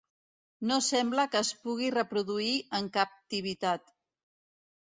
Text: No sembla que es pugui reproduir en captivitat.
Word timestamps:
No 0.69 0.77
sembla 0.85 1.25
que 1.35 1.41
es 1.47 1.51
pugui 1.67 1.91
reproduir 1.97 2.57
en 2.79 2.89
captivitat. 2.97 3.97